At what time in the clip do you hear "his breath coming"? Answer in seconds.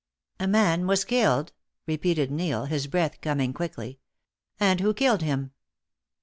2.65-3.53